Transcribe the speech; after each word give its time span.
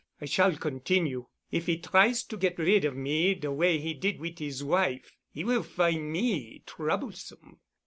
I 0.19 0.25
shall 0.25 0.55
continue. 0.57 1.27
If 1.51 1.67
he 1.67 1.77
tries 1.77 2.23
to 2.23 2.35
get 2.35 2.57
rid 2.57 2.85
of 2.85 2.95
me 2.95 3.35
de 3.35 3.51
way 3.51 3.77
he 3.77 3.93
did 3.93 4.19
wit' 4.19 4.39
his 4.39 4.63
wife, 4.63 5.15
he 5.29 5.43
will 5.43 5.61
find 5.61 6.11
me 6.11 6.63
troublesome." 6.65 7.59